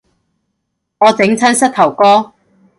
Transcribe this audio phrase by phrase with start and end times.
[0.97, 2.33] 我整親膝頭哥